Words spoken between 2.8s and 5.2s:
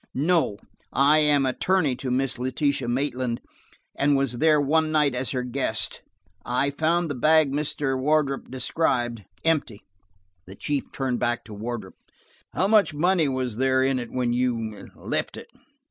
Maitland, and was there one night